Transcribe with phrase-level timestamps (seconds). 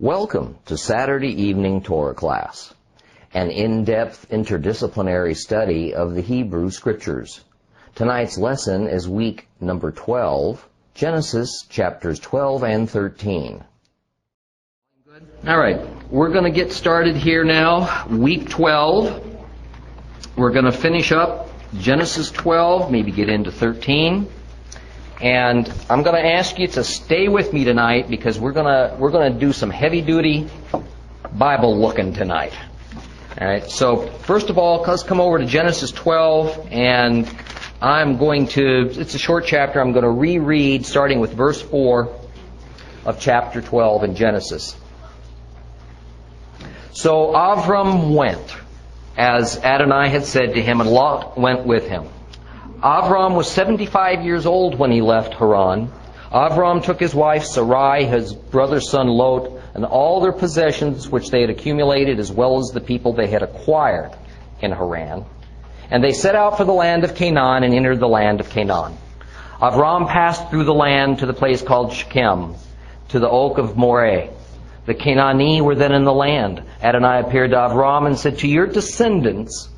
[0.00, 2.74] Welcome to Saturday Evening Torah Class,
[3.32, 7.40] an in-depth interdisciplinary study of the Hebrew Scriptures.
[7.94, 13.62] Tonight's lesson is week number 12, Genesis chapters 12 and 13.
[15.46, 15.80] All right,
[16.10, 19.46] we're going to get started here now, week 12.
[20.34, 24.28] We're going to finish up Genesis 12, maybe get into 13.
[25.24, 28.94] And I'm going to ask you to stay with me tonight because we're going to
[28.98, 30.50] we're going to do some heavy duty
[31.32, 32.52] Bible looking tonight.
[33.40, 33.64] All right.
[33.70, 37.34] So first of all, let's come over to Genesis 12, and
[37.80, 38.90] I'm going to.
[39.00, 39.80] It's a short chapter.
[39.80, 42.14] I'm going to reread starting with verse 4
[43.06, 44.76] of chapter 12 in Genesis.
[46.92, 48.54] So Avram went,
[49.16, 52.10] as Adonai had said to him, and Lot went with him.
[52.84, 55.90] Avram was 75 years old when he left Haran.
[56.30, 61.40] Avram took his wife Sarai, his brother's son Lot, and all their possessions which they
[61.40, 64.10] had accumulated, as well as the people they had acquired
[64.60, 65.24] in Haran.
[65.90, 68.98] And they set out for the land of Canaan and entered the land of Canaan.
[69.62, 72.54] Avram passed through the land to the place called Shechem,
[73.08, 74.28] to the oak of Moreh.
[74.84, 76.62] The Canaanite were then in the land.
[76.82, 79.70] Adonai appeared to Avram and said, To your descendants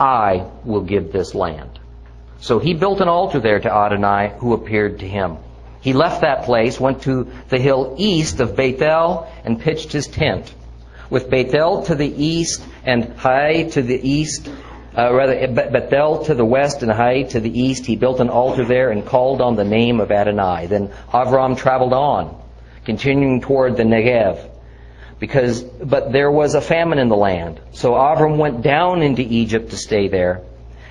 [0.00, 1.78] I will give this land.
[2.40, 5.38] So he built an altar there to Adonai, who appeared to him.
[5.80, 10.52] He left that place, went to the hill east of Bethel, and pitched his tent.
[11.10, 14.48] With Bethel to the east and Hai to the east,
[14.96, 18.64] uh, rather Bethel to the west and Hai to the east, he built an altar
[18.64, 20.66] there and called on the name of Adonai.
[20.66, 22.34] Then Avram traveled on,
[22.86, 24.38] continuing toward the Negev,
[25.18, 27.60] because but there was a famine in the land.
[27.72, 30.42] So Avram went down into Egypt to stay there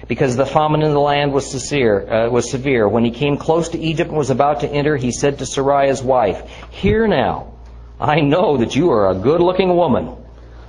[0.07, 2.87] because the famine in the land was severe, uh, was severe.
[2.87, 5.87] When he came close to Egypt and was about to enter, he said to Sarai,
[5.87, 7.53] his wife, Hear now,
[7.99, 10.15] I know that you are a good-looking woman,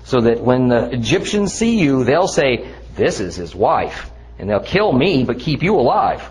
[0.04, 4.60] so that when the Egyptians see you, they'll say, This is his wife, and they'll
[4.60, 6.28] kill me but keep you alive.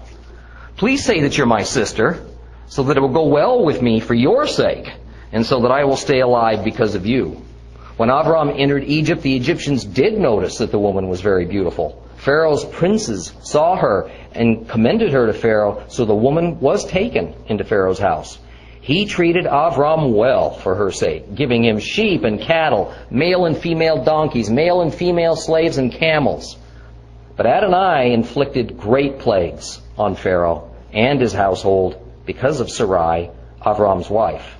[0.78, 2.26] Please say that you're my sister,
[2.68, 4.90] so that it will go well with me for your sake,
[5.32, 7.44] and so that I will stay alive because of you.
[7.98, 12.03] When Avram entered Egypt, the Egyptians did notice that the woman was very beautiful.
[12.24, 17.66] Pharaoh's princes saw her and commended her to Pharaoh, so the woman was taken into
[17.66, 18.40] Pharaoh's house.
[18.80, 24.06] He treated Avram well for her sake, giving him sheep and cattle, male and female
[24.06, 26.56] donkeys, male and female slaves and camels.
[27.36, 34.56] But Adonai inflicted great plagues on Pharaoh and his household because of Sarai, Avram's wife.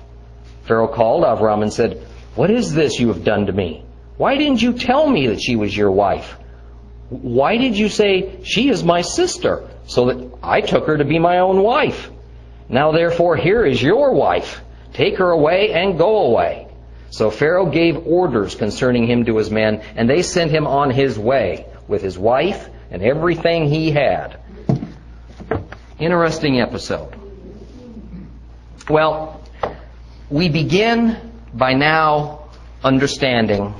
[0.64, 3.86] Pharaoh called Avram and said, What is this you have done to me?
[4.18, 6.36] Why didn't you tell me that she was your wife?
[7.08, 11.18] Why did you say, She is my sister, so that I took her to be
[11.18, 12.10] my own wife?
[12.68, 14.60] Now therefore, here is your wife.
[14.94, 16.68] Take her away and go away.
[17.10, 21.18] So Pharaoh gave orders concerning him to his men, and they sent him on his
[21.18, 24.40] way with his wife and everything he had.
[25.98, 27.14] Interesting episode.
[28.88, 29.40] Well,
[30.30, 31.16] we begin
[31.52, 32.48] by now
[32.82, 33.74] understanding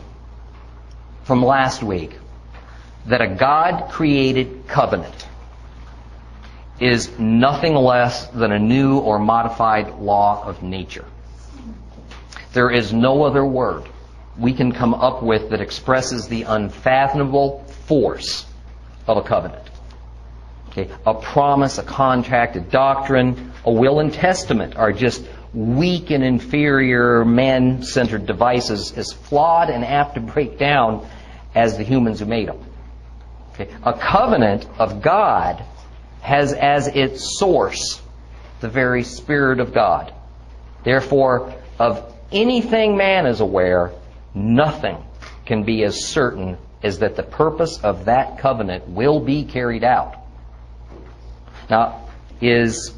[1.25, 2.19] from last week
[3.07, 5.27] that a God created covenant
[6.81, 11.05] is nothing less than a new or modified law of nature.
[12.53, 13.85] There is no other word
[14.39, 18.47] we can come up with that expresses the unfathomable force
[19.07, 19.63] of a covenant.
[20.71, 26.25] Okay, a promise, a contract, a doctrine, a will and testament are just weak and
[26.25, 31.07] inferior man-centered devices as flawed and apt to break down
[31.55, 32.59] as the humans who made them.
[33.55, 33.73] Okay.
[33.85, 35.65] A covenant of God
[36.21, 38.01] has as its source
[38.61, 40.13] the very Spirit of God.
[40.83, 43.93] Therefore, of anything man is aware,
[44.35, 44.97] nothing
[45.47, 50.17] can be as certain as that the purpose of that covenant will be carried out.
[51.71, 52.09] Now,
[52.41, 52.95] is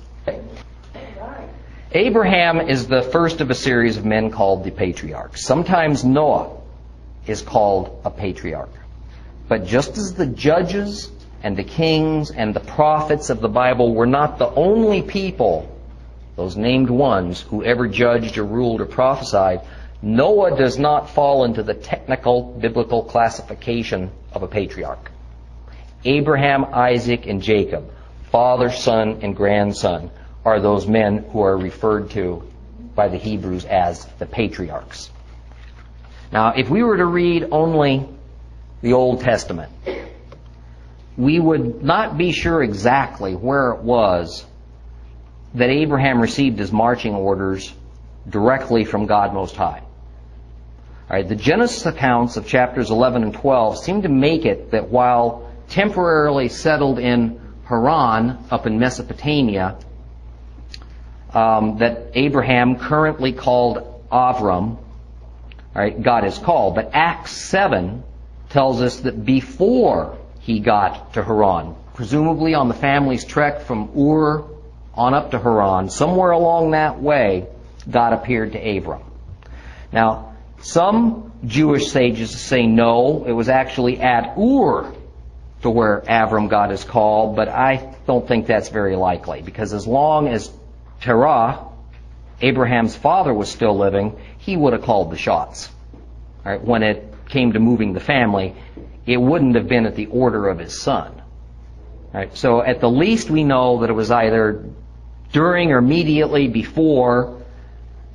[1.92, 5.44] Abraham is the first of a series of men called the patriarchs.
[5.44, 6.60] Sometimes Noah
[7.26, 8.70] is called a patriarch.
[9.48, 11.10] But just as the judges
[11.42, 15.72] and the kings and the prophets of the Bible were not the only people,
[16.34, 19.60] those named ones, who ever judged or ruled or prophesied,
[20.02, 25.10] Noah does not fall into the technical biblical classification of a patriarch.
[26.04, 27.90] Abraham, Isaac, and Jacob,
[28.30, 30.10] father, son, and grandson,
[30.44, 32.42] are those men who are referred to
[32.94, 35.10] by the Hebrews as the patriarchs.
[36.32, 38.08] Now, if we were to read only
[38.82, 39.72] the Old Testament,
[41.16, 44.44] we would not be sure exactly where it was
[45.54, 47.72] that Abraham received his marching orders
[48.28, 49.80] directly from God Most High.
[49.80, 54.88] All right, the Genesis accounts of chapters 11 and 12 seem to make it that
[54.88, 59.78] while temporarily settled in Haran, up in Mesopotamia,
[61.32, 66.74] um, that Abraham currently called Avram, all right, God is called.
[66.74, 68.02] But Acts 7
[68.50, 74.44] tells us that before he got to Haran, presumably on the family's trek from Ur
[74.94, 77.46] on up to Haran, somewhere along that way,
[77.90, 79.02] God appeared to Abram.
[79.92, 84.92] Now, some Jewish sages say no, it was actually at Ur
[85.62, 89.86] to where Avram got his call, but I don't think that's very likely because as
[89.86, 90.50] long as
[91.00, 91.66] Terah,
[92.40, 95.68] Abraham's father, was still living, he would have called the shots.
[96.44, 98.54] Right, when it came to moving the family,
[99.06, 101.22] it wouldn't have been at the order of his son.
[102.12, 104.64] Right, so at the least we know that it was either
[105.32, 107.42] during or immediately before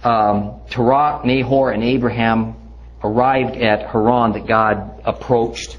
[0.03, 2.55] um, Terah, Nahor, and Abraham
[3.03, 5.77] arrived at Haran that God approached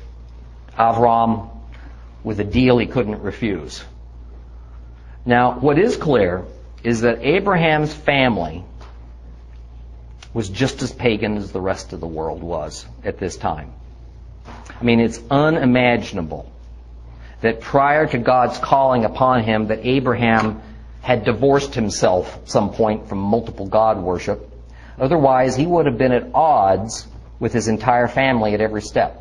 [0.79, 1.51] Avram
[2.23, 3.83] with a deal he couldn't refuse.
[5.25, 6.45] Now, what is clear
[6.85, 8.65] is that Abraham's family
[10.35, 13.73] was just as pagan as the rest of the world was at this time.
[14.47, 16.51] I mean, it's unimaginable
[17.43, 20.63] that prior to God's calling upon him that Abraham
[21.03, 24.49] had divorced himself at some point from multiple God worship.
[24.99, 27.07] Otherwise, he would have been at odds
[27.41, 29.19] with his entire family at every step.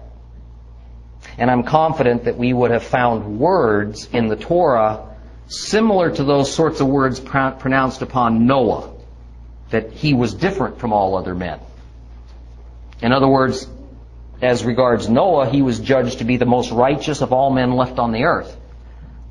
[1.37, 5.07] And I'm confident that we would have found words in the Torah
[5.47, 8.91] similar to those sorts of words pronounced upon Noah,
[9.71, 11.59] that he was different from all other men.
[13.01, 13.67] In other words,
[14.41, 17.99] as regards Noah, he was judged to be the most righteous of all men left
[17.99, 18.55] on the earth.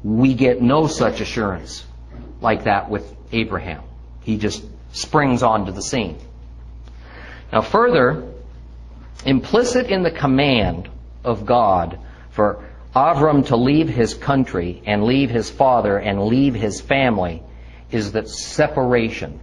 [0.03, 1.85] We get no such assurance
[2.41, 3.83] like that with Abraham.
[4.23, 6.19] He just springs onto the scene.
[7.53, 8.29] Now, further,
[9.25, 10.89] implicit in the command
[11.25, 11.99] of God
[12.31, 12.65] for
[12.95, 17.43] Avram to leave his country and leave his father and leave his family
[17.91, 19.41] is that separation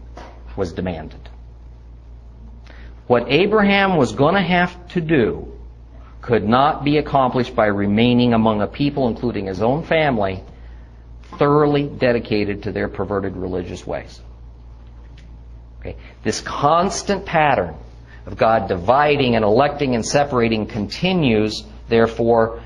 [0.58, 1.30] was demanded.
[3.08, 5.54] What Abraham was going to have to do
[6.22, 10.44] could not be accomplished by remaining among a people, including his own family,
[11.38, 14.20] thoroughly dedicated to their perverted religious ways.
[15.80, 15.96] Okay?
[16.24, 17.76] This constant pattern
[18.26, 22.62] of God dividing and electing and separating continues, therefore,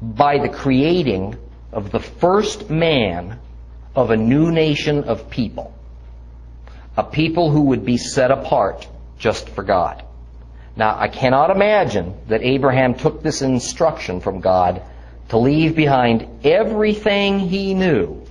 [0.00, 1.36] by the creating
[1.70, 3.38] of the first man
[3.94, 5.75] of a new nation of people.
[6.96, 8.88] A people who would be set apart
[9.18, 10.02] just for God.
[10.76, 14.82] Now, I cannot imagine that Abraham took this instruction from God
[15.30, 18.22] to leave behind everything he knew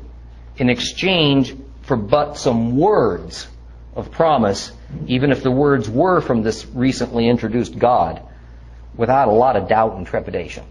[0.57, 3.47] in exchange for but some words
[3.95, 4.71] of promise,
[5.07, 8.21] even if the words were from this recently introduced God,
[8.95, 10.65] without a lot of doubt and trepidation.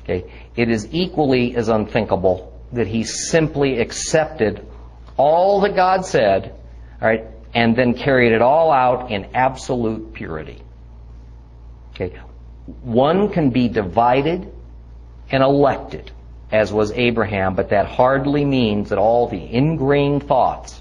[0.00, 0.30] Okay?
[0.56, 4.66] It is equally as unthinkable that he simply accepted
[5.16, 6.54] all that God said,
[7.02, 10.62] all right, and then carried it all out in absolute purity.
[11.90, 12.16] Okay?
[12.82, 14.52] One can be divided
[15.28, 16.12] and elected,
[16.52, 20.80] as was Abraham, but that hardly means that all the ingrained thoughts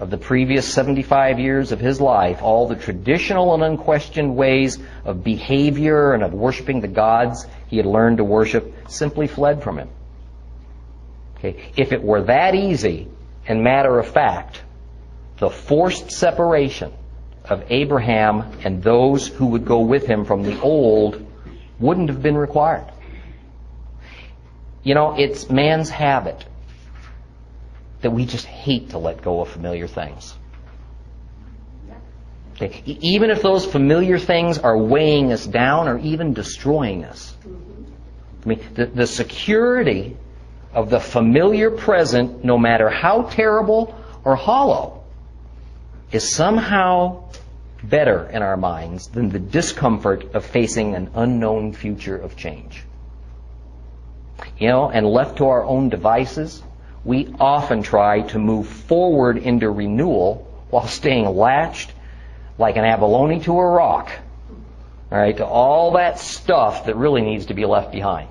[0.00, 5.22] of the previous 75 years of his life, all the traditional and unquestioned ways of
[5.22, 9.88] behavior and of worshiping the gods he had learned to worship, simply fled from him.
[11.36, 11.70] Okay?
[11.76, 13.06] If it were that easy
[13.46, 14.60] and matter of fact,
[15.42, 16.92] the forced separation
[17.46, 21.20] of Abraham and those who would go with him from the old
[21.80, 22.88] wouldn't have been required.
[24.84, 26.44] You know, it's man's habit
[28.02, 30.32] that we just hate to let go of familiar things.
[32.54, 32.80] Okay.
[32.86, 37.36] Even if those familiar things are weighing us down or even destroying us.
[37.44, 40.16] I mean, the, the security
[40.72, 45.01] of the familiar present, no matter how terrible or hollow,
[46.12, 47.24] is somehow
[47.82, 52.84] better in our minds than the discomfort of facing an unknown future of change.
[54.58, 56.62] You know, and left to our own devices,
[57.04, 61.92] we often try to move forward into renewal while staying latched
[62.58, 64.10] like an abalone to a rock.
[65.10, 68.28] All right, to all that stuff that really needs to be left behind.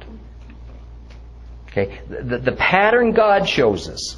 [1.68, 4.18] Okay, the, the pattern God shows us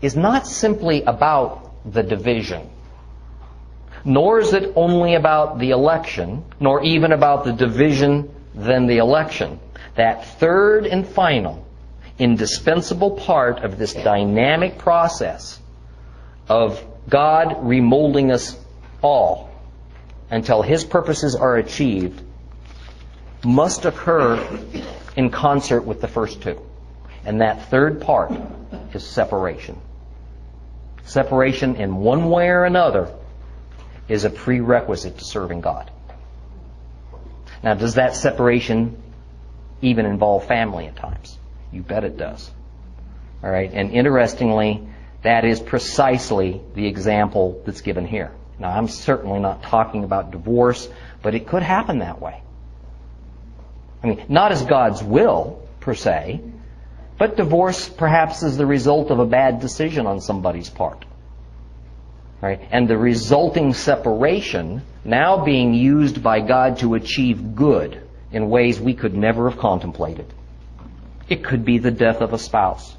[0.00, 2.70] is not simply about the division,
[4.04, 9.58] nor is it only about the election, nor even about the division then the election.
[9.96, 11.66] That third and final
[12.18, 15.60] indispensable part of this dynamic process
[16.48, 18.58] of God remolding us
[19.02, 19.50] all
[20.30, 22.22] until his purposes are achieved
[23.44, 24.36] must occur
[25.16, 26.60] in concert with the first two.
[27.24, 28.32] And that third part
[28.92, 29.78] is separation.
[31.04, 33.12] Separation in one way or another
[34.08, 35.90] is a prerequisite to serving God.
[37.62, 39.02] Now, does that separation
[39.80, 41.38] even involve family at times?
[41.72, 42.50] You bet it does.
[43.42, 44.86] All right, and interestingly,
[45.22, 48.32] that is precisely the example that's given here.
[48.58, 50.88] Now, I'm certainly not talking about divorce,
[51.22, 52.40] but it could happen that way.
[54.02, 56.40] I mean, not as God's will, per se,
[57.18, 61.04] but divorce perhaps is the result of a bad decision on somebody's part.
[62.40, 62.60] Right?
[62.70, 68.02] And the resulting separation now being used by God to achieve good
[68.32, 70.26] in ways we could never have contemplated.
[71.28, 72.96] It could be the death of a spouse.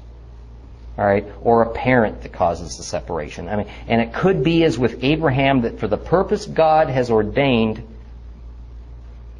[0.98, 3.50] All right, or a parent that causes the separation.
[3.50, 7.10] I mean, and it could be as with Abraham that for the purpose God has
[7.10, 7.86] ordained,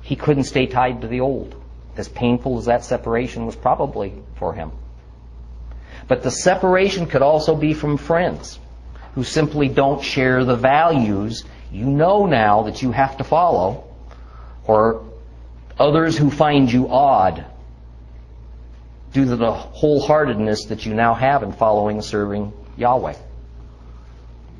[0.02, 1.56] he couldn't stay tied to the old.
[1.96, 4.72] As painful as that separation was probably for him.
[6.08, 8.58] But the separation could also be from friends
[9.14, 13.84] who simply don't share the values you know now that you have to follow,
[14.66, 15.04] or
[15.78, 17.44] others who find you odd
[19.12, 23.14] due to the wholeheartedness that you now have in following and serving Yahweh.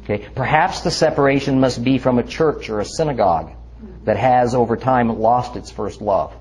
[0.05, 0.27] Okay?
[0.35, 3.53] Perhaps the separation must be from a church or a synagogue
[4.05, 6.33] that has over time lost its first love.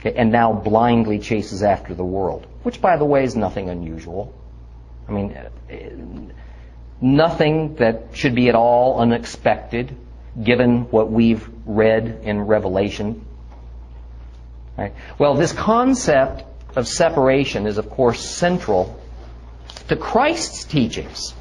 [0.00, 0.14] Okay?
[0.16, 4.34] And now blindly chases after the world, which by the way is nothing unusual.
[5.08, 6.32] I mean, uh,
[7.00, 9.96] nothing that should be at all unexpected
[10.42, 13.24] given what we've read in Revelation.
[14.78, 14.94] Right?
[15.18, 16.44] Well, this concept
[16.76, 18.98] of separation is, of course, central
[19.88, 21.34] to Christ's teachings.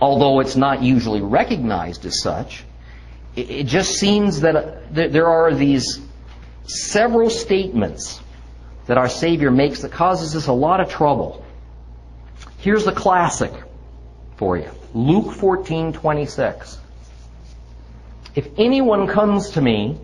[0.00, 2.64] Although it's not usually recognized as such,
[3.36, 6.00] it just seems uh, that there are these
[6.66, 8.20] several statements
[8.86, 11.44] that our Savior makes that causes us a lot of trouble.
[12.58, 13.52] Here's the classic
[14.36, 14.70] for you.
[14.94, 16.78] Luke 14:26.
[18.34, 19.98] If anyone comes to me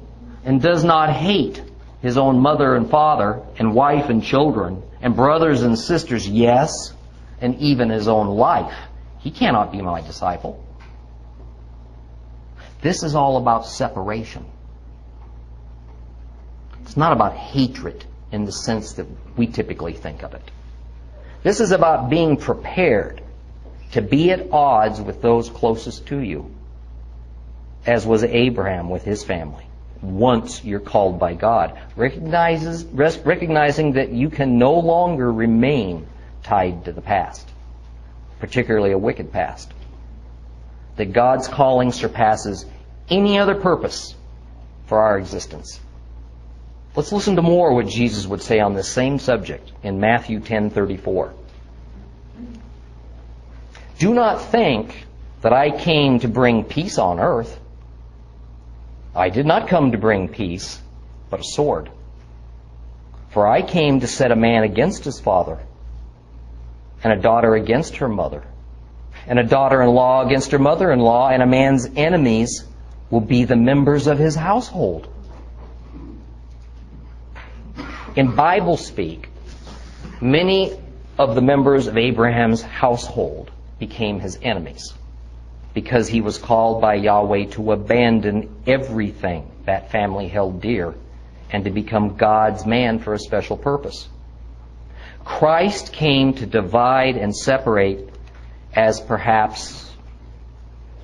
[0.45, 1.63] and does not hate
[2.01, 6.93] his own mother and father and wife and children and brothers and sisters, yes,
[7.41, 8.75] and even his own life,
[9.19, 10.63] he cannot be my disciple.
[12.83, 14.45] This is all about separation.
[16.83, 19.07] It's not about hatred in the sense that
[19.37, 20.51] we typically think of it.
[21.43, 23.23] This is about being prepared
[23.93, 26.51] to be at odds with those closest to you,
[27.87, 29.67] as was Abraham with his family,
[30.03, 31.79] once you're called by God.
[31.97, 36.07] Recognizes, recognizing that you can no longer remain
[36.43, 37.49] tied to the past,
[38.39, 39.73] particularly a wicked past.
[40.97, 42.67] That God's calling surpasses
[43.09, 44.15] any other purpose
[44.87, 45.81] for our existence.
[46.97, 51.33] Let's listen to more what Jesus would say on this same subject in Matthew 10:34.
[53.99, 55.07] Do not think
[55.43, 57.61] that I came to bring peace on earth.
[59.15, 60.81] I did not come to bring peace,
[61.29, 61.91] but a sword.
[63.29, 65.59] For I came to set a man against his father,
[67.05, 68.43] and a daughter against her mother,
[69.29, 72.65] and a daughter in law against her mother in law, and a man's enemies
[73.11, 75.09] will be the members of his household.
[78.17, 79.29] In Bible speak,
[80.21, 80.73] many
[81.17, 84.93] of the members of Abraham's household became his enemies
[85.75, 90.95] because he was called by Yahweh to abandon everything that family held dear
[91.53, 94.09] and to become God's man for a special purpose.
[95.25, 98.09] Christ came to divide and separate
[98.75, 99.89] as perhaps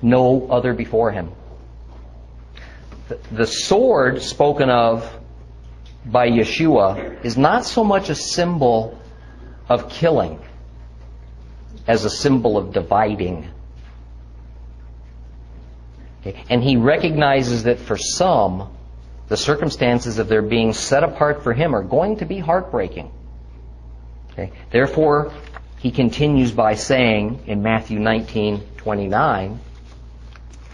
[0.01, 1.31] no other before him.
[3.31, 5.16] The sword spoken of
[6.11, 8.99] by Yeshua is not so much a symbol
[9.69, 10.39] of killing
[11.87, 13.49] as a symbol of dividing.
[16.49, 18.69] And he recognizes that for some,
[19.27, 23.11] the circumstances of their being set apart for him are going to be heartbreaking.
[24.31, 24.51] Okay?
[24.71, 25.33] Therefore,
[25.79, 29.57] he continues by saying in Matthew 19:29,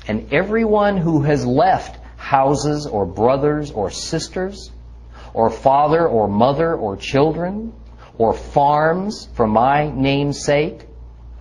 [0.07, 4.71] and everyone who has left houses or brothers or sisters
[5.33, 7.73] or father or mother or children
[8.17, 10.85] or farms for my name's sake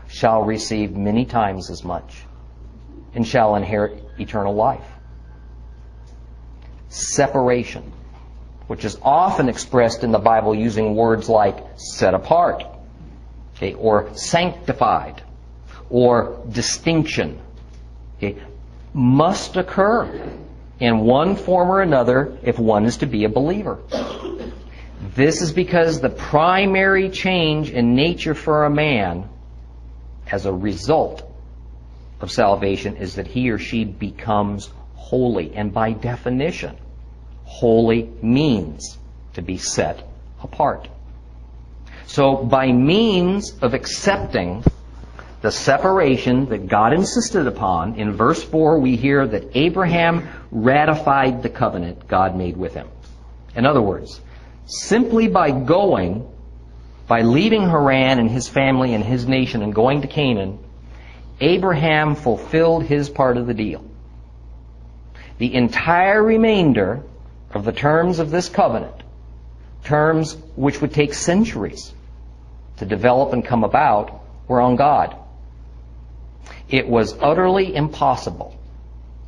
[0.08, 2.25] shall receive many times as much
[3.14, 4.87] and shall inherit eternal life.
[6.88, 7.92] Separation,
[8.66, 12.64] which is often expressed in the Bible using words like set apart,
[13.56, 15.22] okay, or sanctified,
[15.90, 17.38] or distinction.
[18.16, 18.40] Okay.
[18.94, 20.30] must occur
[20.83, 23.79] in one form or another if one is to be a believer.
[25.15, 29.29] This is because the primary change in nature for a man
[30.27, 31.23] as a result
[32.21, 35.55] of salvation is that he or she becomes holy.
[35.55, 36.77] And by definition,
[37.45, 38.99] holy means
[39.35, 40.05] to be set
[40.43, 40.89] apart.
[42.07, 44.65] So by means of accepting
[45.42, 51.49] the separation that God insisted upon, in verse 4 we hear that Abraham ratified the
[51.49, 52.88] covenant God made with him.
[53.56, 54.20] In other words,
[54.66, 56.28] simply by going,
[57.08, 60.61] by leaving Haran and his family and his nation and going to Canaan,
[61.40, 63.84] Abraham fulfilled his part of the deal.
[65.38, 67.02] The entire remainder
[67.52, 68.94] of the terms of this covenant,
[69.82, 71.92] terms which would take centuries
[72.76, 75.16] to develop and come about, were on God.
[76.68, 78.56] It was utterly impossible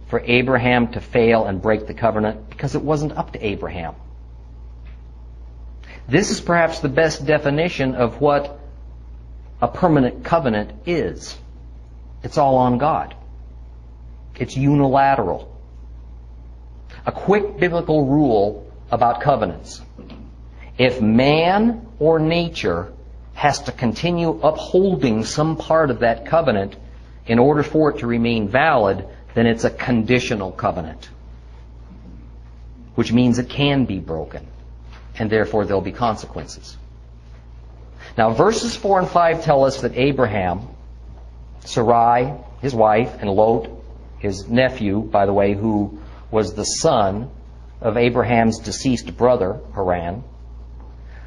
[0.09, 3.94] for Abraham to fail and break the covenant because it wasn't up to Abraham.
[6.09, 8.61] This is perhaps the best definition of what
[9.61, 11.37] a permanent covenant is.
[12.23, 13.14] It's all on God.
[14.37, 15.50] It's unilateral.
[17.06, 19.80] A quick biblical rule about covenants.
[20.76, 22.92] If man or nature
[23.35, 26.76] has to continue upholding some part of that covenant
[27.26, 31.09] in order for it to remain valid, then it's a conditional covenant,
[32.95, 34.47] which means it can be broken,
[35.19, 36.76] and therefore there'll be consequences.
[38.16, 40.69] Now, verses 4 and 5 tell us that Abraham,
[41.61, 43.69] Sarai, his wife, and Lot,
[44.19, 45.99] his nephew, by the way, who
[46.31, 47.31] was the son
[47.81, 50.23] of Abraham's deceased brother, Haran,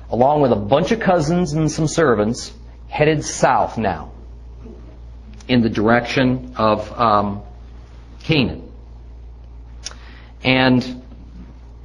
[0.10, 2.54] along with a bunch of cousins and some servants,
[2.88, 4.12] headed south now
[5.48, 7.42] in the direction of um,
[8.24, 8.70] Canaan.
[10.44, 11.04] And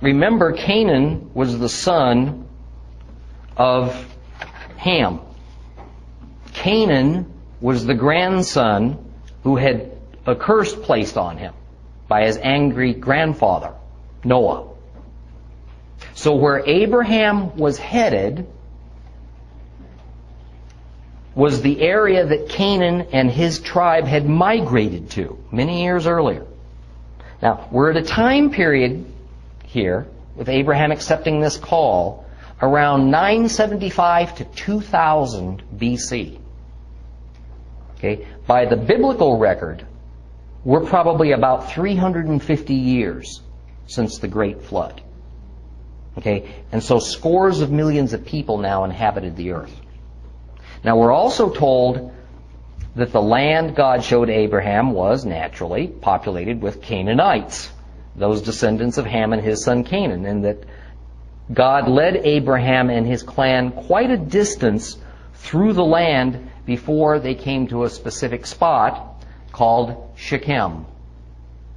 [0.01, 2.49] remember, Canaan was the son
[3.57, 3.95] of
[4.77, 5.21] Ham.
[6.53, 8.99] Canaan was the grandson
[9.45, 9.93] who had
[10.27, 11.55] a curse placed on him
[12.09, 13.75] by his angry grandfather,
[14.25, 14.69] Noah.
[16.15, 18.47] So where Abraham was headed
[21.35, 26.47] was the area that Canaan and his tribe had migrated to many years earlier.
[27.41, 29.07] Now, we're at a time period
[29.65, 32.27] here, with Abraham accepting this call,
[32.61, 36.39] around 975 to 2000 BC.
[37.97, 38.27] Okay?
[38.47, 39.87] By the biblical record,
[40.65, 43.41] we're probably about 350 years
[43.87, 45.03] since the Great Flood.
[46.19, 46.55] Okay?
[46.71, 49.75] And so scores of millions of people now inhabited the earth.
[50.85, 52.13] Now we're also told
[52.95, 57.71] that the land God showed Abraham was naturally populated with Canaanites,
[58.17, 60.65] those descendants of Ham and his son Canaan, and that
[61.53, 64.97] God led Abraham and his clan quite a distance
[65.35, 70.87] through the land before they came to a specific spot called Shechem,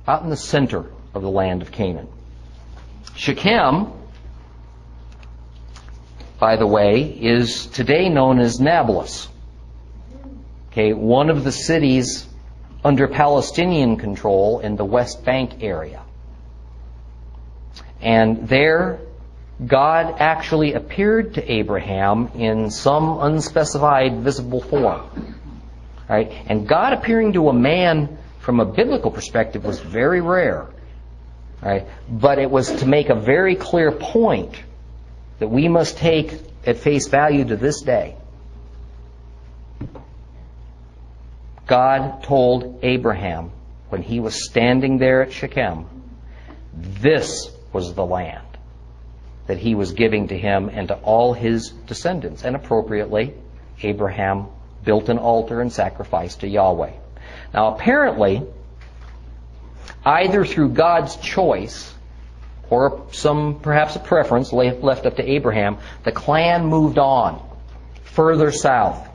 [0.07, 2.07] out in the center of the land of Canaan.
[3.15, 3.91] Shechem
[6.39, 9.27] by the way, is today known as Nablus.
[10.71, 12.27] Okay, one of the cities
[12.83, 16.03] under Palestinian control in the West Bank area.
[18.01, 18.99] And there,
[19.65, 25.35] God actually appeared to Abraham in some unspecified visible form.
[26.07, 26.31] Right?
[26.45, 30.67] And God appearing to a man from a biblical perspective was very rare.
[31.63, 31.87] Right?
[32.07, 34.61] But it was to make a very clear point
[35.39, 36.33] that we must take
[36.65, 38.15] at face value to this day.
[41.67, 43.51] God told Abraham
[43.89, 45.87] when he was standing there at Shechem,
[46.73, 48.45] this was the land
[49.47, 52.43] that he was giving to him and to all his descendants.
[52.43, 53.33] And appropriately,
[53.81, 54.47] Abraham
[54.83, 56.93] built an altar and sacrificed to Yahweh.
[57.53, 58.43] Now, apparently,
[60.03, 61.93] either through God's choice
[62.69, 67.41] or some perhaps a preference left up to Abraham, the clan moved on
[68.03, 69.07] further south.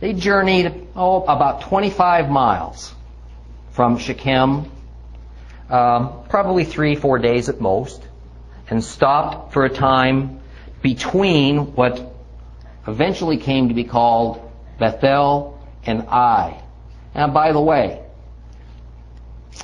[0.00, 2.94] They journeyed oh, about 25 miles
[3.72, 4.70] from Shechem,
[5.70, 8.02] um, probably three, four days at most,
[8.68, 10.40] and stopped for a time
[10.82, 12.14] between what
[12.86, 16.62] eventually came to be called Bethel and Ai.
[17.14, 18.03] Now, by the way,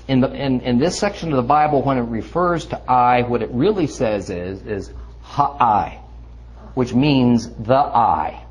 [0.09, 3.43] in, the, in, in this section of the Bible, when it refers to Ai, what
[3.43, 6.01] it really says is, is ha-Ai,
[6.75, 8.45] which means the Ai.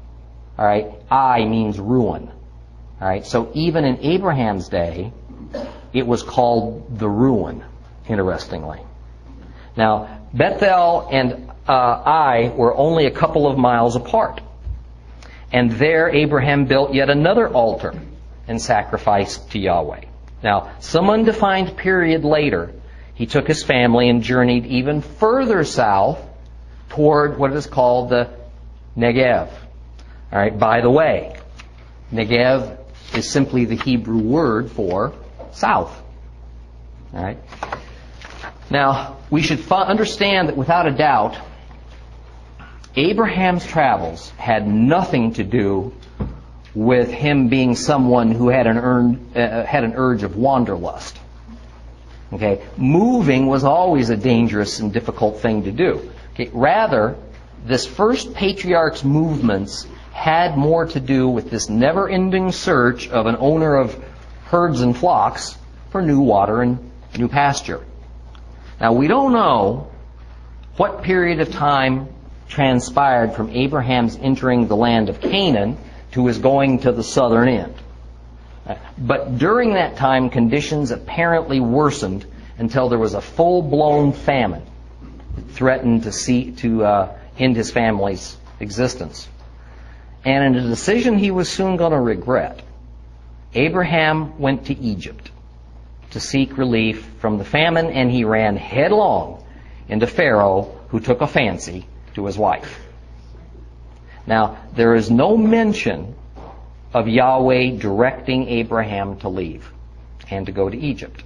[0.57, 0.87] All right?
[1.09, 2.29] Ai means ruin.
[3.01, 3.25] All right?
[3.25, 5.13] So even in Abraham's day,
[5.93, 7.63] it was called the ruin,
[8.07, 8.81] interestingly.
[9.77, 14.41] Now, Bethel and uh, Ai were only a couple of miles apart.
[15.51, 17.99] And there Abraham built yet another altar
[18.47, 20.08] and sacrificed to Yahweh.
[20.43, 22.73] Now, some undefined period later,
[23.13, 26.19] he took his family and journeyed even further south
[26.89, 28.29] toward what is called the
[28.97, 29.49] Negev.
[30.31, 31.35] All right, by the way,
[32.13, 32.77] Negev
[33.13, 35.13] is simply the Hebrew word for
[35.51, 36.01] south.
[37.13, 37.37] All right.
[38.69, 41.37] Now, we should understand that without a doubt,
[42.95, 45.93] Abraham's travels had nothing to do
[46.75, 51.17] with him being someone who had an, earned, uh, had an urge of wanderlust.
[52.31, 56.11] Okay, moving was always a dangerous and difficult thing to do.
[56.33, 57.15] Okay, rather,
[57.65, 63.75] this first patriarch's movements had more to do with this never-ending search of an owner
[63.75, 63.95] of
[64.45, 65.57] herds and flocks
[65.89, 67.83] for new water and new pasture.
[68.79, 69.91] Now, we don't know
[70.77, 72.09] what period of time
[72.47, 75.77] transpired from Abraham's entering the land of Canaan
[76.11, 77.75] to his going to the southern end.
[78.97, 82.25] But during that time, conditions apparently worsened
[82.57, 84.63] until there was a full-blown famine
[85.35, 89.27] that threatened to, see, to uh, end his family's existence.
[90.25, 92.61] And in a decision he was soon going to regret,
[93.53, 95.31] Abraham went to Egypt
[96.11, 99.43] to seek relief from the famine, and he ran headlong
[99.87, 102.79] into Pharaoh, who took a fancy to his wife.
[104.29, 106.13] Now, there is no mention
[106.93, 109.73] of Yahweh directing Abraham to leave
[110.29, 111.23] and to go to Egypt.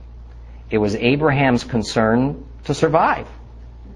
[0.70, 3.28] It was Abraham's concern to survive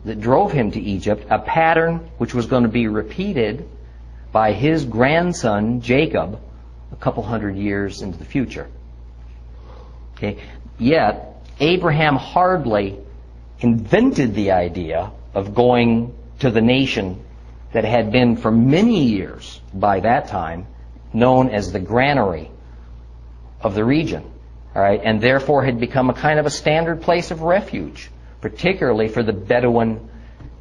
[0.03, 3.69] that drove him to Egypt, a pattern which was going to be repeated
[4.33, 6.41] by his grandson, Jacob,
[6.91, 8.67] a couple hundred years into the future.
[10.17, 10.37] Okay?
[10.77, 12.99] Yet, Abraham hardly
[13.61, 17.23] invented the idea of going to the nation
[17.73, 20.67] that had been for many years by that time
[21.13, 22.51] known as the granary
[23.62, 24.23] of the region.
[24.75, 29.08] All right, and therefore had become a kind of a standard place of refuge, particularly
[29.08, 30.10] for the Bedouin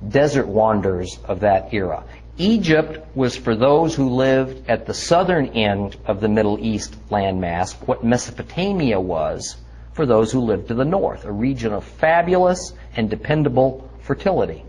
[0.08, 2.04] desert wanderers of that era.
[2.38, 7.72] Egypt was for those who lived at the southern end of the Middle East landmass
[7.86, 9.56] what Mesopotamia was
[9.92, 14.64] for those who lived to the north, a region of fabulous and dependable fertility.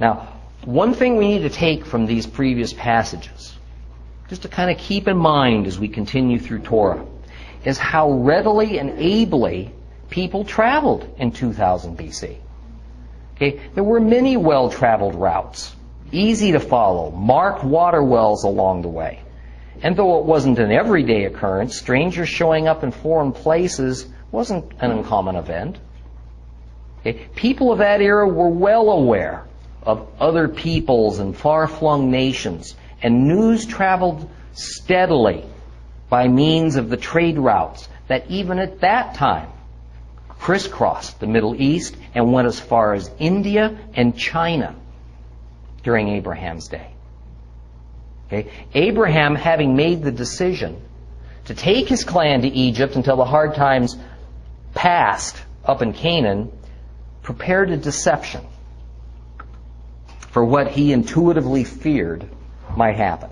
[0.00, 3.52] Now, one thing we need to take from these previous passages,
[4.28, 7.04] just to kind of keep in mind as we continue through Torah,
[7.64, 9.72] is how readily and ably
[10.08, 12.36] people traveled in 2000 BC.
[13.34, 15.74] Okay, there were many well-traveled routes,
[16.12, 19.20] easy to follow, marked water wells along the way.
[19.82, 24.92] And though it wasn't an everyday occurrence, strangers showing up in foreign places wasn't an
[24.92, 25.78] uncommon event.
[27.00, 27.26] Okay?
[27.34, 29.44] People of that era were well aware
[29.84, 35.44] of other peoples and far-flung nations, and news traveled steadily
[36.08, 39.48] by means of the trade routes that even at that time
[40.28, 44.74] crisscrossed the Middle East and went as far as India and China
[45.82, 46.90] during Abraham's day.
[48.26, 48.50] Okay?
[48.74, 50.80] Abraham, having made the decision
[51.46, 53.96] to take his clan to Egypt until the hard times
[54.74, 56.52] passed up in Canaan,
[57.22, 58.44] prepared a deception
[60.32, 62.28] for what he intuitively feared
[62.76, 63.30] might happen.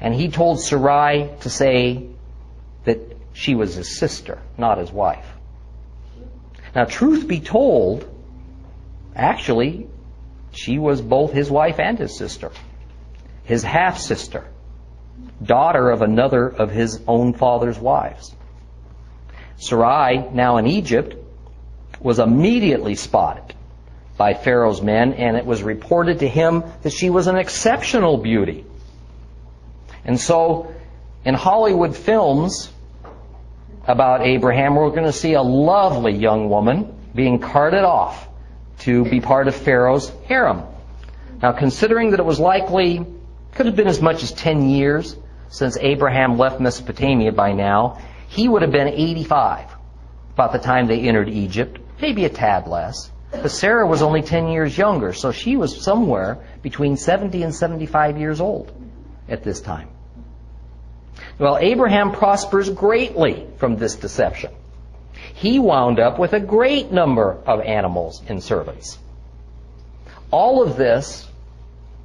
[0.00, 2.08] And he told Sarai to say
[2.84, 2.98] that
[3.32, 5.26] she was his sister, not his wife.
[6.74, 8.08] Now, truth be told,
[9.14, 9.86] actually,
[10.50, 12.50] she was both his wife and his sister
[13.44, 14.44] his half sister,
[15.42, 18.34] daughter of another of his own father's wives.
[19.56, 21.16] Sarai, now in Egypt,
[22.00, 23.54] was immediately spotted
[24.16, 28.64] by Pharaoh's men, and it was reported to him that she was an exceptional beauty.
[30.04, 30.74] And so,
[31.24, 32.70] in Hollywood films
[33.86, 38.28] about Abraham, we're going to see a lovely young woman being carted off
[38.80, 40.62] to be part of Pharaoh's harem.
[41.40, 43.06] Now, considering that it was likely
[43.54, 45.16] could have been as much as 10 years
[45.52, 47.98] since Abraham left Mesopotamia by now.
[48.28, 49.68] He would have been 85
[50.32, 53.10] about the time they entered Egypt, maybe a tad less.
[53.32, 58.18] But Sarah was only 10 years younger, so she was somewhere between 70 and 75
[58.18, 58.70] years old
[59.28, 59.88] at this time.
[61.38, 64.52] Well, Abraham prospers greatly from this deception.
[65.34, 68.98] He wound up with a great number of animals and servants.
[70.30, 71.26] All of this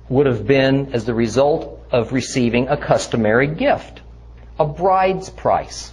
[0.09, 4.01] would have been as the result of receiving a customary gift,
[4.57, 5.91] a bride's price.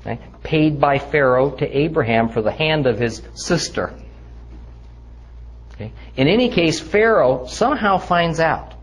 [0.00, 3.94] okay, paid by Pharaoh to Abraham for the hand of his sister.
[5.74, 5.92] Okay.
[6.16, 8.74] In any case, Pharaoh somehow finds out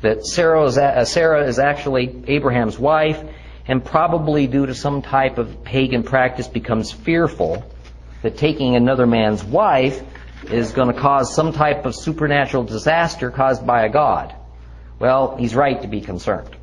[0.00, 3.20] that Sarah is, uh, Sarah is actually Abraham's wife,
[3.66, 7.64] and probably due to some type of pagan practice becomes fearful
[8.22, 10.02] that taking another man's wife
[10.50, 14.34] is going to cause some type of supernatural disaster caused by a god.
[14.98, 16.54] Well, he's right to be concerned.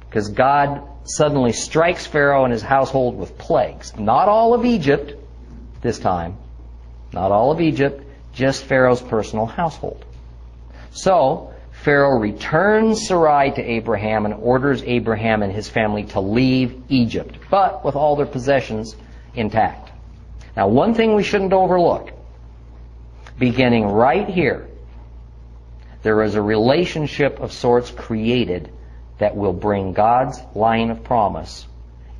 [0.00, 3.96] Because God suddenly strikes Pharaoh and his household with plagues.
[3.96, 5.14] Not all of Egypt
[5.82, 6.38] this time.
[7.12, 8.05] Not all of Egypt,
[8.36, 10.04] just Pharaoh's personal household.
[10.92, 17.36] So, Pharaoh returns Sarai to Abraham and orders Abraham and his family to leave Egypt,
[17.50, 18.94] but with all their possessions
[19.34, 19.90] intact.
[20.56, 22.12] Now, one thing we shouldn't overlook,
[23.38, 24.68] beginning right here,
[26.02, 28.70] there is a relationship of sorts created
[29.18, 31.66] that will bring God's line of promise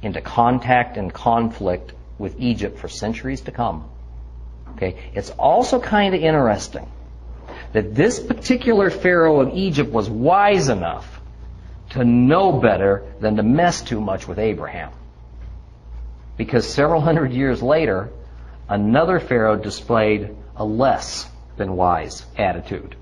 [0.03, 3.85] into contact and conflict with Egypt for centuries to come.
[4.77, 6.87] Okay, it's also kind of interesting
[7.73, 11.21] that this particular Pharaoh of Egypt was wise enough
[11.91, 14.93] to know better than to mess too much with Abraham.
[16.37, 18.11] Because several hundred years later,
[18.69, 22.97] another Pharaoh displayed a less than wise attitude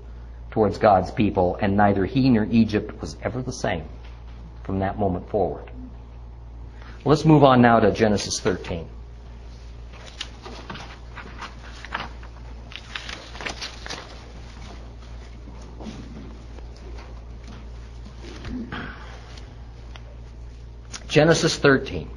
[0.51, 3.83] towards God's people, and neither he nor Egypt was ever the same
[4.63, 5.69] from that moment forward.
[7.03, 8.87] Let's move on now to Genesis 13.
[21.15, 22.09] Genesis 13.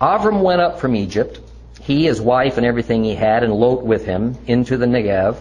[0.00, 1.40] Avram went up from Egypt,
[1.82, 5.36] he, his wife, and everything he had, and Lot with him, into the Negev.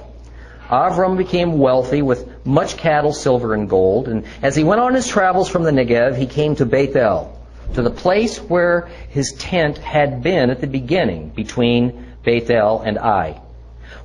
[0.67, 5.07] Avram became wealthy with much cattle, silver, and gold, and as he went on his
[5.07, 7.39] travels from the Negev, he came to Bethel,
[7.75, 13.39] to the place where his tent had been at the beginning, between Bethel and Ai,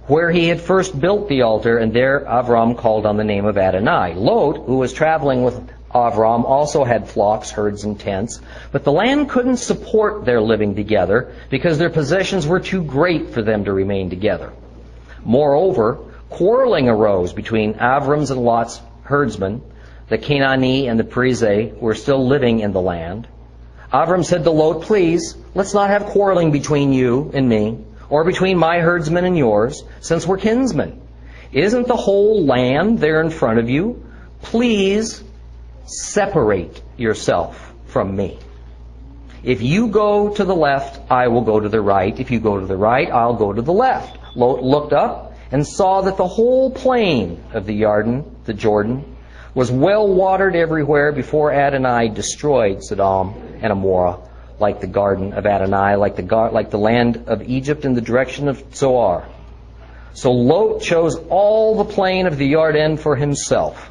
[0.06, 3.58] where he had first built the altar, and there Avram called on the name of
[3.58, 4.14] Adonai.
[4.14, 8.40] Lot, who was traveling with Avram also had flocks, herds, and tents,
[8.72, 13.42] but the land couldn't support their living together because their possessions were too great for
[13.42, 14.52] them to remain together.
[15.24, 15.98] Moreover,
[16.28, 19.62] quarreling arose between Avram's and Lot's herdsmen,
[20.08, 23.26] the Canaanite and the Perizzite, were still living in the land.
[23.90, 27.78] Avram said to Lot, Please, let's not have quarreling between you and me,
[28.10, 31.00] or between my herdsmen and yours, since we're kinsmen.
[31.52, 34.04] Isn't the whole land there in front of you?
[34.42, 35.22] Please
[35.88, 38.38] separate yourself from me.
[39.42, 42.18] If you go to the left, I will go to the right.
[42.18, 44.18] If you go to the right, I'll go to the left.
[44.36, 49.16] Lot looked up and saw that the whole plain of the Yarden, the Jordan,
[49.54, 54.20] was well watered everywhere before Adonai destroyed Sodom and Amorah,
[54.58, 58.00] like the garden of Adonai, like the, gar- like the land of Egypt in the
[58.00, 59.28] direction of Zoar.
[60.14, 63.90] So Lot chose all the plain of the Yarden for himself,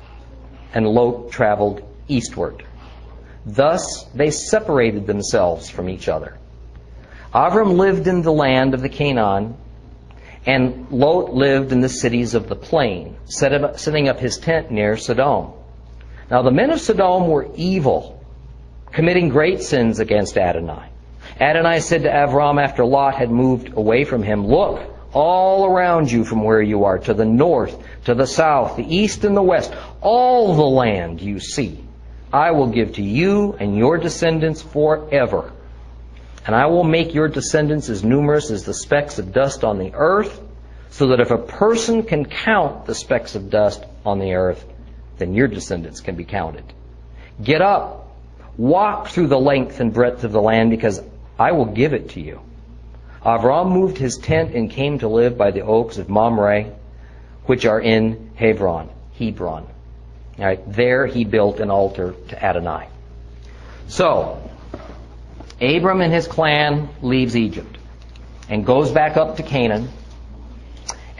[0.73, 2.63] and Lot traveled eastward.
[3.45, 6.37] Thus they separated themselves from each other.
[7.33, 9.55] Avram lived in the land of the Canaan,
[10.45, 15.53] and Lot lived in the cities of the plain, setting up his tent near Sodom.
[16.29, 18.21] Now the men of Sodom were evil,
[18.91, 20.89] committing great sins against Adonai.
[21.39, 24.81] Adonai said to Avram after Lot had moved away from him, Look,
[25.13, 29.23] all around you from where you are, to the north, to the south, the east,
[29.23, 31.86] and the west, all the land you see
[32.31, 35.51] I will give to you and your descendants forever.
[36.45, 39.91] And I will make your descendants as numerous as the specks of dust on the
[39.93, 40.41] earth,
[40.89, 44.65] so that if a person can count the specks of dust on the earth,
[45.17, 46.63] then your descendants can be counted.
[47.43, 48.15] Get up,
[48.57, 51.01] walk through the length and breadth of the land, because
[51.37, 52.41] I will give it to you.
[53.23, 56.71] Avram moved his tent and came to live by the oaks of Mamre,
[57.45, 58.89] which are in Hebron.
[59.17, 59.67] Hebron.
[60.37, 62.87] There he built an altar to Adonai.
[63.87, 64.49] So,
[65.59, 67.77] Abram and his clan leaves Egypt
[68.49, 69.89] and goes back up to Canaan.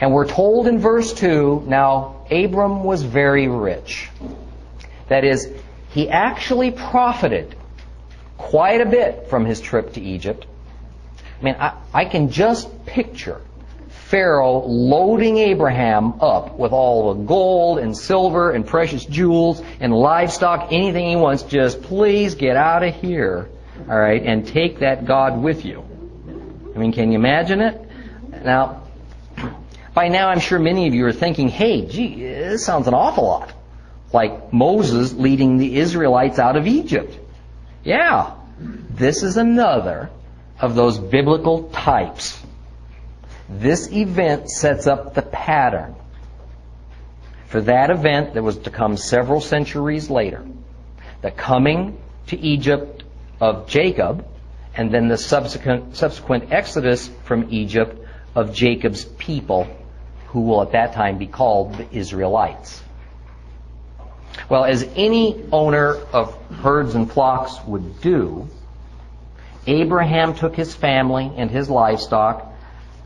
[0.00, 4.08] And we're told in verse 2 now, Abram was very rich.
[5.08, 5.50] That is,
[5.90, 7.56] he actually profited
[8.36, 10.46] quite a bit from his trip to Egypt.
[11.40, 13.40] I mean, I, I can just picture
[14.06, 20.72] Pharaoh loading Abraham up with all the gold and silver and precious jewels and livestock,
[20.72, 23.48] anything he wants, just please get out of here,
[23.88, 25.84] all right, and take that God with you.
[26.74, 27.90] I mean, can you imagine it?
[28.44, 28.82] Now,
[29.94, 33.24] by now I'm sure many of you are thinking, hey, gee, this sounds an awful
[33.24, 33.52] lot
[34.12, 37.18] like Moses leading the Israelites out of Egypt.
[37.84, 40.10] Yeah, this is another
[40.60, 42.40] of those biblical types.
[43.48, 45.94] This event sets up the pattern
[47.46, 50.44] for that event that was to come several centuries later.
[51.22, 53.04] The coming to Egypt
[53.40, 54.26] of Jacob,
[54.74, 59.66] and then the subsequent, subsequent exodus from Egypt of Jacob's people,
[60.26, 62.82] who will at that time be called the Israelites.
[64.50, 68.48] Well, as any owner of herds and flocks would do,
[69.66, 72.46] Abraham took his family and his livestock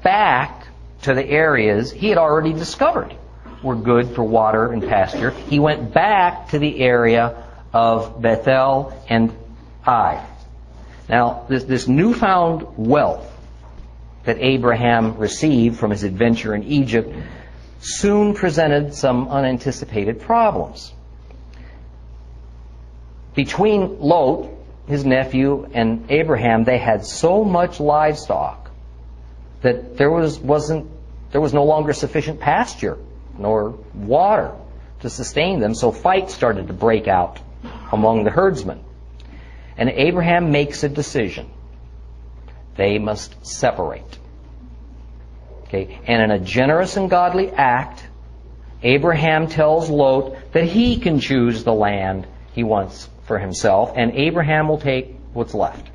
[0.02, 0.66] back
[1.02, 3.14] to the areas he had already discovered
[3.62, 5.30] were good for water and pasture.
[5.30, 9.32] He went back to the area of Bethel and
[9.86, 10.24] Ai.
[11.08, 13.28] Now, this, this newfound wealth
[14.24, 17.12] that Abraham received from his adventure in Egypt
[17.80, 20.92] soon presented some unanticipated problems.
[23.34, 24.50] Between Lot,
[24.86, 28.61] his nephew, and Abraham, they had so much livestock
[29.62, 30.90] that there was, wasn't,
[31.30, 32.98] there was no longer sufficient pasture
[33.38, 34.52] nor water
[35.00, 37.40] to sustain them, so fights started to break out
[37.90, 38.82] among the herdsmen.
[39.76, 41.50] And Abraham makes a decision.
[42.76, 44.18] They must separate.
[45.64, 46.00] Okay?
[46.06, 48.04] And in a generous and godly act,
[48.82, 54.68] Abraham tells Lot that he can choose the land he wants for himself, and Abraham
[54.68, 55.88] will take what's left.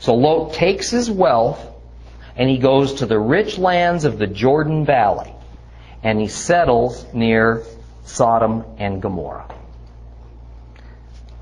[0.00, 1.60] So Lot takes his wealth
[2.36, 5.32] and he goes to the rich lands of the Jordan Valley
[6.02, 7.62] and he settles near
[8.04, 9.52] Sodom and Gomorrah.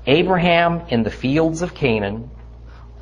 [0.07, 2.29] Abraham in the fields of Canaan,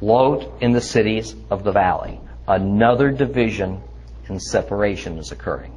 [0.01, 2.19] Lot in the cities of the valley.
[2.47, 3.81] Another division
[4.27, 5.73] and separation is occurring.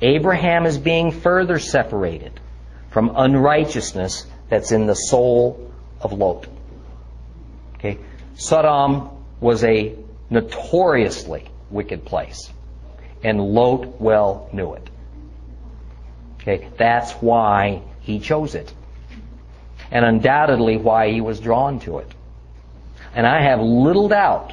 [0.00, 2.40] Abraham is being further separated
[2.90, 6.46] from unrighteousness that's in the soul of Lot.
[7.74, 7.98] Okay?
[8.34, 9.94] Sodom was a
[10.30, 12.50] notoriously wicked place,
[13.22, 14.90] and Lot well knew it.
[16.40, 16.68] Okay?
[16.76, 18.72] That's why he chose it,
[19.90, 22.12] and undoubtedly why he was drawn to it.
[23.14, 24.52] And I have little doubt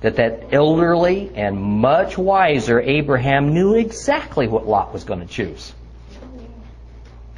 [0.00, 5.72] that that elderly and much wiser Abraham knew exactly what Lot was going to choose.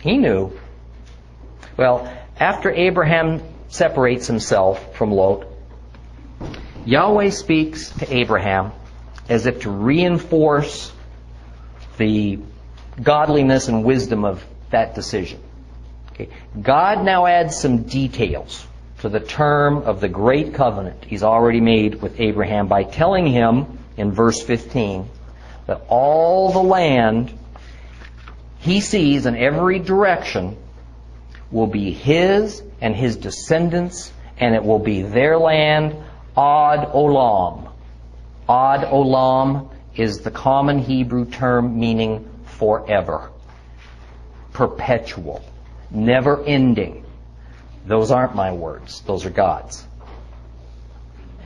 [0.00, 0.52] He knew.
[1.76, 5.46] Well, after Abraham separates himself from Lot,
[6.88, 8.72] Yahweh speaks to Abraham
[9.28, 10.90] as if to reinforce
[11.98, 12.38] the
[13.02, 15.38] godliness and wisdom of that decision.
[16.12, 16.30] Okay.
[16.58, 18.66] God now adds some details
[19.00, 23.78] to the term of the great covenant he's already made with Abraham by telling him
[23.98, 25.10] in verse 15
[25.66, 27.30] that all the land
[28.60, 30.56] he sees in every direction
[31.50, 35.94] will be his and his descendants, and it will be their land
[36.38, 37.68] ad olam.
[38.48, 43.30] Ad olam is the common Hebrew term meaning forever,
[44.52, 45.44] perpetual,
[45.90, 47.04] never ending.
[47.86, 49.84] Those aren't my words, those are God's.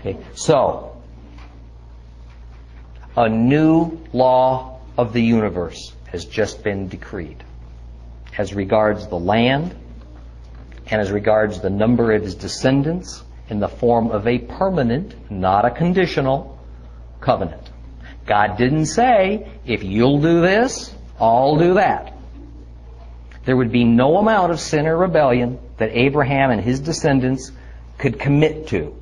[0.00, 0.18] Okay.
[0.34, 1.00] So,
[3.16, 7.42] a new law of the universe has just been decreed
[8.36, 9.74] as regards the land
[10.86, 13.22] and as regards the number of his descendants
[13.52, 16.58] in the form of a permanent, not a conditional,
[17.20, 17.70] covenant.
[18.24, 22.16] God didn't say, if you'll do this, I'll do that.
[23.44, 27.52] There would be no amount of sin or rebellion that Abraham and his descendants
[27.98, 28.96] could commit to.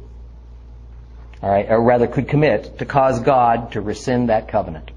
[1.42, 4.90] All right, or rather could commit to cause God to rescind that covenant.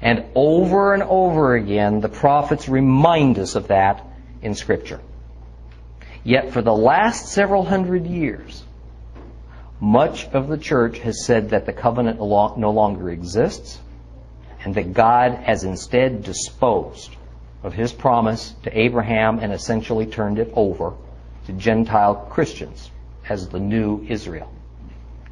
[0.00, 4.02] And over and over again, the prophets remind us of that
[4.40, 5.00] in Scripture.
[6.24, 8.62] Yet for the last several hundred years,
[9.80, 13.78] much of the church has said that the covenant no longer exists
[14.62, 17.16] and that God has instead disposed
[17.62, 20.92] of his promise to Abraham and essentially turned it over
[21.46, 22.90] to Gentile Christians
[23.28, 24.52] as the new Israel.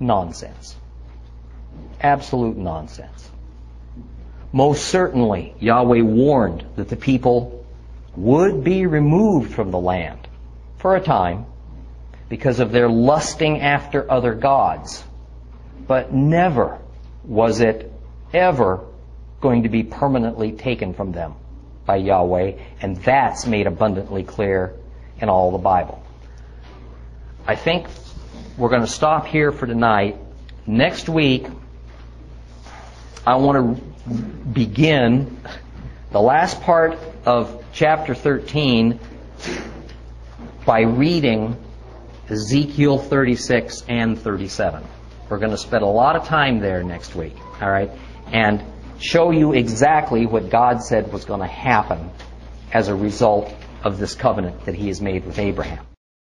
[0.01, 0.77] Nonsense.
[2.01, 3.31] Absolute nonsense.
[4.53, 7.67] Most certainly, Yahweh warned that the people
[8.17, 10.28] would be removed from the land
[10.79, 11.47] for a time
[12.29, 15.03] because of their lusting after other gods.
[15.87, 16.79] But never
[17.25, 17.93] was it
[18.33, 18.85] ever
[19.41, 21.35] going to be permanently taken from them
[21.87, 22.53] by Yahweh,
[22.83, 24.75] and that's made abundantly clear
[25.21, 26.03] in all the Bible.
[27.47, 27.87] I think
[28.59, 30.19] we're going to stop here for tonight.
[30.67, 31.47] Next week,
[33.27, 34.13] I want to
[34.53, 35.41] begin
[36.11, 38.99] the last part of chapter 13
[40.69, 41.57] by reading
[42.29, 44.85] Ezekiel 36 and 37.
[45.31, 47.91] We're going to spend a lot of time there next week, all right?
[48.27, 48.63] And
[49.01, 52.11] show you exactly what God said was going to happen
[52.71, 53.51] as a result
[53.83, 55.87] of this covenant that he has made with Abraham.